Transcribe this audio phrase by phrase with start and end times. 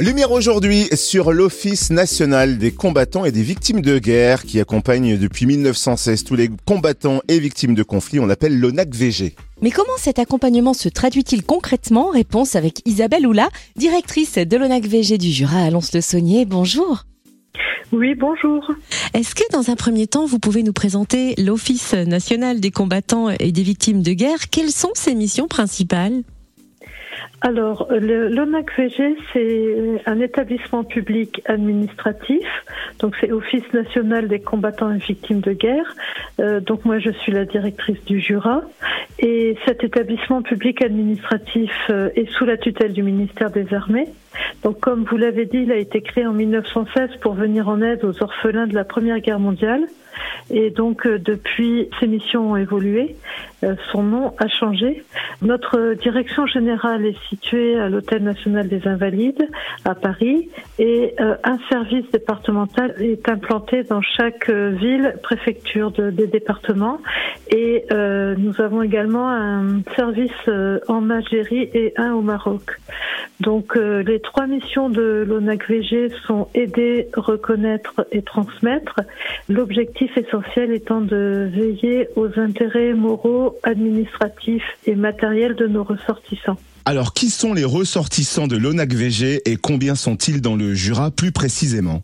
[0.00, 5.44] Lumière aujourd'hui sur l'Office national des combattants et des victimes de guerre qui accompagne depuis
[5.44, 8.20] 1916 tous les combattants et victimes de conflits.
[8.20, 9.34] On l'appelle l'ONAC-VG.
[9.60, 12.10] Mais comment cet accompagnement se traduit-il concrètement?
[12.10, 16.44] Réponse avec Isabelle Oula, directrice de l'ONAC-VG du Jura à Lons-le-Saunier.
[16.44, 17.02] Bonjour.
[17.90, 18.70] Oui, bonjour.
[19.14, 23.50] Est-ce que dans un premier temps, vous pouvez nous présenter l'Office national des combattants et
[23.50, 24.48] des victimes de guerre?
[24.48, 26.22] Quelles sont ses missions principales?
[27.40, 32.44] Alors, l'ONAC-VG, c'est un établissement public administratif.
[32.98, 35.94] Donc, c'est Office national des combattants et victimes de guerre.
[36.40, 38.62] Euh, donc, moi, je suis la directrice du Jura.
[39.20, 44.08] Et cet établissement public administratif euh, est sous la tutelle du ministère des Armées.
[44.62, 48.04] Donc, comme vous l'avez dit, il a été créé en 1916 pour venir en aide
[48.04, 49.86] aux orphelins de la Première Guerre mondiale.
[50.50, 53.16] Et donc, euh, depuis, ses missions ont évolué.
[53.64, 55.04] Euh, son nom a changé.
[55.42, 59.48] Notre direction générale est située à l'Hôtel national des Invalides
[59.84, 66.98] à Paris et euh, un service départemental est implanté dans chaque ville, préfecture des départements.
[67.50, 70.30] Et nous avons également un service
[70.88, 72.78] en Algérie et un au Maroc.
[73.40, 78.96] Donc, les trois missions de l'ONAC-VG sont aider, reconnaître et transmettre.
[79.48, 86.58] L'objectif essentiel étant de veiller aux intérêts moraux, administratifs et matériels de nos ressortissants.
[86.88, 92.02] Alors, qui sont les ressortissants de l'ONAC-VG et combien sont-ils dans le Jura plus précisément?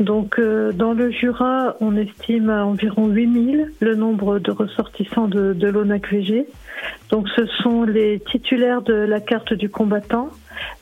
[0.00, 5.52] Donc, euh, dans le Jura, on estime à environ 8000 le nombre de ressortissants de,
[5.52, 6.46] de l'ONAC-VG.
[7.10, 10.30] Donc, ce sont les titulaires de la carte du combattant,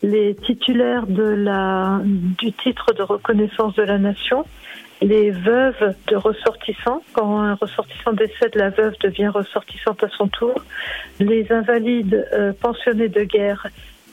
[0.03, 1.31] les titulaires de
[2.39, 4.45] du titre de reconnaissance de la nation,
[5.03, 10.55] les veuves de ressortissants, quand un ressortissant décède, la veuve devient ressortissante à son tour,
[11.19, 13.67] les invalides euh, pensionnés de guerre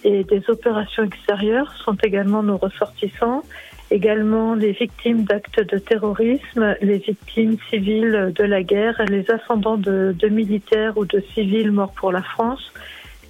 [0.03, 3.43] et des opérations extérieures sont également nos ressortissants,
[3.91, 10.27] également les victimes d'actes de terrorisme, les victimes civiles de la guerre, les ascendants de
[10.29, 12.71] militaires ou de civils morts pour la France,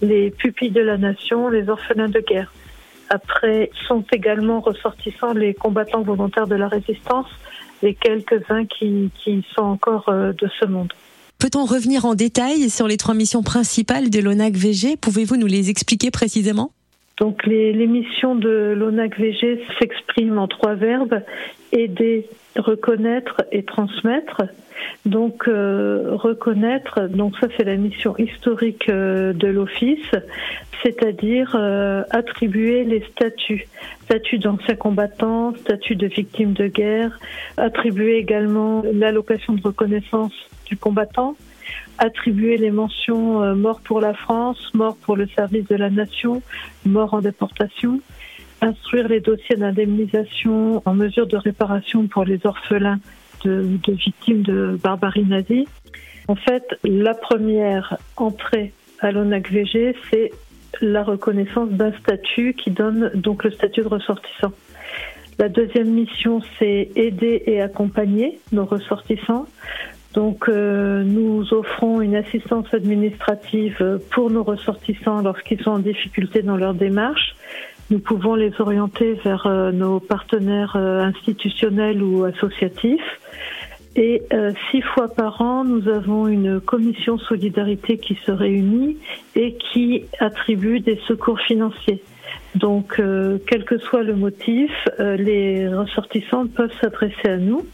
[0.02, 2.52] les pupilles de la nation, les orphelins de guerre.
[3.10, 7.28] Après sont également ressortissants les combattants volontaires de la résistance,
[7.82, 10.92] les quelques-uns qui, qui, sont encore euh, de ce monde.
[11.40, 16.10] Peut-on revenir en détail sur les trois missions principales de l'ONAC-VG Pouvez-vous nous les expliquer
[16.12, 16.72] précisément?
[17.18, 21.24] Donc les, les missions de l'ONAC-VG s'expriment en trois verbes
[21.72, 24.44] aider, reconnaître et transmettre.
[25.06, 30.12] Donc euh, reconnaître, donc ça c'est la mission historique euh, de l'office,
[30.84, 33.68] c'est-à-dire euh, attribuer les statuts,
[34.04, 37.20] statut d'ancien combattant, statut de victime de guerre,
[37.58, 40.34] attribuer également l'allocation de reconnaissance
[40.68, 41.36] du combattant,
[41.98, 46.42] attribuer les mentions mort pour la France, mort pour le service de la nation,
[46.86, 48.02] mort en déportation,
[48.62, 53.00] instruire les dossiers d'indemnisation en mesure de réparation pour les orphelins
[53.44, 55.68] de, victimes de barbarie nazie.
[56.28, 60.32] En fait, la première entrée à l'ONAC-VG, c'est
[60.82, 64.52] la reconnaissance d'un statut qui donne donc le statut de ressortissant.
[65.40, 69.46] La deuxième mission, c'est aider et accompagner nos ressortissants.
[70.18, 76.58] Donc, euh, nous offrons une assistance administrative pour nos ressortissants lorsqu'ils sont en difficulté dans
[76.58, 77.36] leur démarche.
[77.92, 83.20] Nous pouvons les orienter vers euh, nos partenaires euh, institutionnels ou associatifs.
[83.96, 84.24] Et
[84.70, 88.98] six fois par an, nous avons une commission solidarité qui se réunit
[89.36, 92.04] et qui attribue des secours financiers.
[92.56, 93.00] Donc,
[93.48, 97.66] quel que soit le motif, les ressortissants peuvent s'adresser à nous.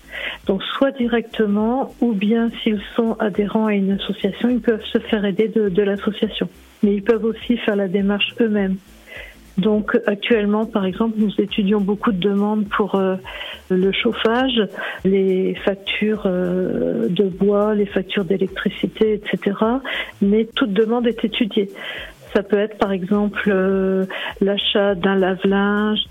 [0.45, 5.23] Donc, soit directement, ou bien s'ils sont adhérents à une association, ils peuvent se faire
[5.25, 6.49] aider de, de l'association.
[6.81, 8.77] Mais ils peuvent aussi faire la démarche eux-mêmes.
[9.57, 13.15] Donc actuellement, par exemple, nous étudions beaucoup de demandes pour euh,
[13.69, 14.59] le chauffage,
[15.05, 19.55] les factures euh, de bois, les factures d'électricité, etc.
[20.21, 21.69] Mais toute demande est étudiée.
[22.33, 24.05] Ça peut être par exemple euh,
[24.41, 26.01] l'achat d'un lave-linge.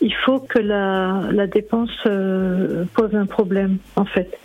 [0.00, 4.38] Il faut que la, la dépense pose un problème, en fait.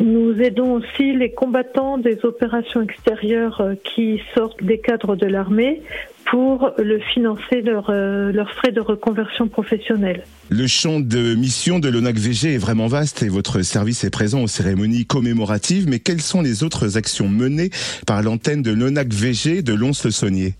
[0.00, 5.82] Nous aidons aussi les combattants des opérations extérieures qui sortent des cadres de l'armée
[6.32, 10.24] pour le financer euh, leurs frais de reconversion professionnelle.
[10.48, 14.46] Le champ de mission de l'ONAC-VG est vraiment vaste et votre service est présent aux
[14.46, 17.68] cérémonies commémoratives, mais quelles sont les autres actions menées
[18.06, 20.54] par l'antenne de l'ONAC-VG de Lons-le-Saunier?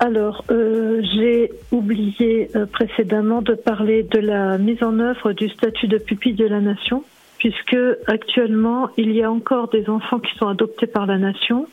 [0.00, 5.86] Alors, euh, j'ai oublié euh, précédemment de parler de la mise en œuvre du statut
[5.86, 7.04] de pupille de la nation
[7.38, 7.76] puisque
[8.06, 11.66] actuellement il y a encore des enfants qui sont adoptés par la nation.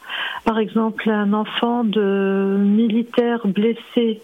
[0.46, 4.22] Par exemple, un enfant de militaire blessé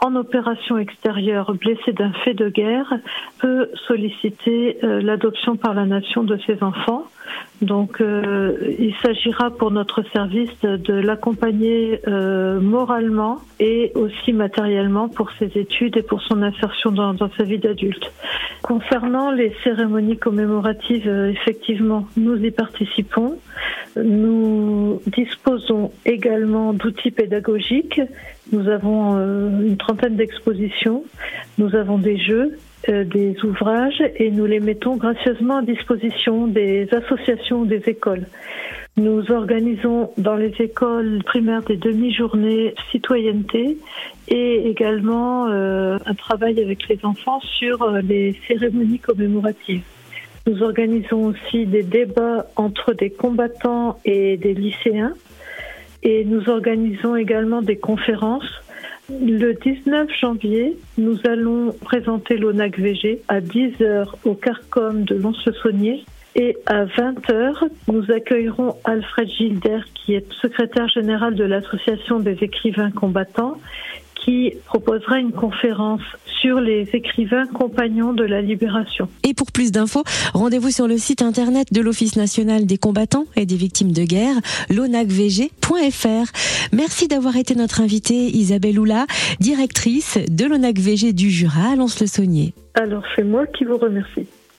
[0.00, 2.92] en opération extérieure blessé d'un fait de guerre
[3.38, 7.04] peut solliciter euh, l'adoption par la nation de ses enfants.
[7.60, 15.30] Donc euh, il s'agira pour notre service de, l'accompagner euh, moralement et aussi matériellement pour
[15.32, 18.12] ses études et pour son insertion dans, dans sa vie d'adulte.
[18.62, 23.38] Concernant les cérémonies commémoratives, effectivement, nous y participons.
[23.96, 28.00] Nous disposons également d'outils pédagogiques.
[28.52, 31.04] Nous avons euh, une trentaine d'expositions.
[31.58, 32.58] Nous avons des jeux,
[32.88, 38.26] euh, des ouvrages et nous les mettons gracieusement à disposition des associations, des écoles.
[38.96, 43.78] Nous organisons dans les écoles primaires des demi-journées citoyenneté
[44.26, 49.84] et également euh, un travail avec les enfants sur les cérémonies commémoratives.
[50.48, 55.12] Nous organisons aussi des débats entre des combattants et des lycéens.
[56.02, 58.48] Et nous organisons également des conférences.
[59.10, 66.06] Le 19 janvier, nous allons présenter l'ONAC VG à 10h au CARCOM de Lons-le-Saunier.
[66.34, 72.90] Et à 20h, nous accueillerons Alfred Gilder, qui est secrétaire général de l'Association des écrivains
[72.90, 73.58] combattants,
[74.24, 76.02] qui proposera une conférence
[76.40, 79.08] sur les écrivains compagnons de la libération.
[79.24, 80.04] Et pour plus d'infos,
[80.34, 84.36] rendez-vous sur le site internet de l'Office national des combattants et des victimes de guerre,
[84.70, 86.32] l'onacvg.fr.
[86.72, 89.06] Merci d'avoir été notre invitée Isabelle Oula,
[89.40, 92.54] directrice de l'ONACVG du Jura à Lons-le-Saunier.
[92.74, 94.26] Alors c'est moi qui vous remercie.